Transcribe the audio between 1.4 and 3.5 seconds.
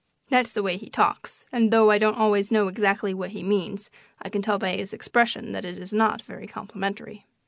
and though I don't always know exactly what he